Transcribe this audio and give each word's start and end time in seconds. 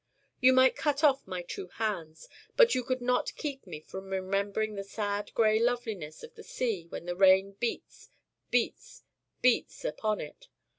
You 0.39 0.51
might 0.53 0.75
cut 0.75 1.03
off 1.03 1.27
my 1.27 1.43
two 1.43 1.67
hands: 1.67 2.27
but 2.57 2.73
you 2.73 2.83
could 2.83 3.01
not 3.01 3.35
keep 3.35 3.67
me 3.67 3.81
from 3.81 4.09
remembering 4.09 4.73
the 4.73 4.83
Sad 4.83 5.31
Gray 5.35 5.59
Loveliness 5.59 6.23
of 6.23 6.33
the 6.33 6.41
Sea 6.41 6.87
when 6.87 7.05
the 7.05 7.15
Rain 7.15 7.51
beats, 7.59 8.09
beats, 8.49 9.03
beats 9.43 9.85
upon 9.85 10.19
it. 10.19 10.47